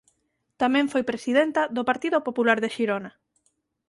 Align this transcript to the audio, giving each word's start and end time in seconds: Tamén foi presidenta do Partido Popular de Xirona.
Tamén 0.61 0.85
foi 0.93 1.03
presidenta 1.11 1.61
do 1.75 1.83
Partido 1.89 2.17
Popular 2.27 2.57
de 2.63 2.69
Xirona. 2.75 3.11